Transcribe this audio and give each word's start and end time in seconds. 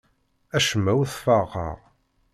Acemma 0.57 0.91
ur 1.01 1.07
t-ferrqeɣ. 1.09 1.77